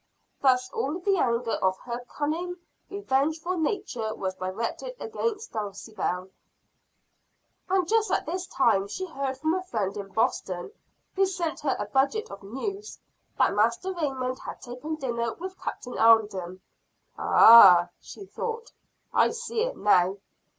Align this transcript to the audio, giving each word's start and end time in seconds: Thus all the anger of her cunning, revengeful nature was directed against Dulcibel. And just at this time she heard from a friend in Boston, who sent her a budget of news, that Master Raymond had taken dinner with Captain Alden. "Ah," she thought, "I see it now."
Thus 0.41 0.67
all 0.73 0.97
the 0.97 1.17
anger 1.19 1.59
of 1.63 1.77
her 1.81 2.03
cunning, 2.09 2.57
revengeful 2.89 3.55
nature 3.59 4.15
was 4.15 4.33
directed 4.33 4.95
against 4.99 5.51
Dulcibel. 5.51 6.31
And 7.69 7.87
just 7.87 8.09
at 8.09 8.25
this 8.25 8.47
time 8.47 8.87
she 8.87 9.05
heard 9.05 9.37
from 9.37 9.53
a 9.53 9.61
friend 9.61 9.95
in 9.95 10.07
Boston, 10.07 10.71
who 11.15 11.27
sent 11.27 11.59
her 11.59 11.75
a 11.77 11.85
budget 11.85 12.31
of 12.31 12.41
news, 12.41 12.97
that 13.37 13.53
Master 13.53 13.93
Raymond 13.93 14.39
had 14.39 14.59
taken 14.59 14.95
dinner 14.95 15.35
with 15.35 15.61
Captain 15.61 15.95
Alden. 15.99 16.61
"Ah," 17.15 17.89
she 17.99 18.25
thought, 18.25 18.71
"I 19.13 19.29
see 19.29 19.61
it 19.61 19.77
now." 19.77 20.17